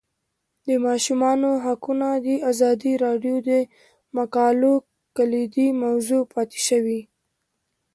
[0.67, 3.51] د ماشومانو حقونه د ازادي راډیو د
[4.17, 4.73] مقالو
[5.17, 7.01] کلیدي موضوع پاتې شوی.